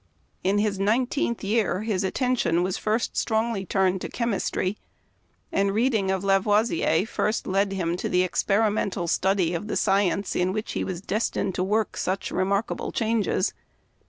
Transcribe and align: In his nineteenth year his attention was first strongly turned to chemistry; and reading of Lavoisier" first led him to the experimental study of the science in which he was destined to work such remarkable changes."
In 0.43 0.57
his 0.57 0.79
nineteenth 0.79 1.43
year 1.43 1.83
his 1.83 2.03
attention 2.03 2.63
was 2.63 2.75
first 2.75 3.15
strongly 3.15 3.67
turned 3.67 4.01
to 4.01 4.09
chemistry; 4.09 4.79
and 5.51 5.75
reading 5.75 6.09
of 6.09 6.23
Lavoisier" 6.23 7.05
first 7.05 7.45
led 7.45 7.71
him 7.71 7.95
to 7.97 8.09
the 8.09 8.23
experimental 8.23 9.07
study 9.07 9.53
of 9.53 9.67
the 9.67 9.77
science 9.77 10.35
in 10.35 10.53
which 10.53 10.71
he 10.71 10.83
was 10.83 11.01
destined 11.01 11.53
to 11.53 11.63
work 11.63 11.97
such 11.97 12.31
remarkable 12.31 12.91
changes." 12.91 13.53